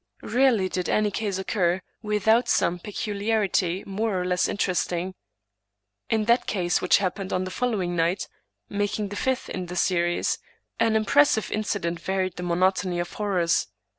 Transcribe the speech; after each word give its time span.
Rarely 0.23 0.67
did 0.67 0.89
any 0.89 1.11
case 1.11 1.37
occur 1.37 1.79
without 2.01 2.49
some 2.49 2.79
peculiarity 2.79 3.83
more 3.85 4.19
or 4.19 4.25
less 4.25 4.47
interesting. 4.47 5.13
In 6.09 6.25
that 6.25 6.51
which 6.81 6.97
happened 6.97 7.31
on 7.31 7.43
the 7.43 7.51
follow 7.51 7.83
ing 7.83 7.95
night, 7.95 8.27
making 8.67 9.09
the 9.09 9.15
fifth 9.15 9.47
in 9.47 9.67
the 9.67 9.75
series, 9.75 10.39
an 10.79 10.95
impressive 10.95 11.51
in 11.51 11.61
cident 11.61 11.99
varied 11.99 12.35
the 12.37 12.41
monotony 12.41 12.97
of 12.99 13.13
horrors. 13.13 13.67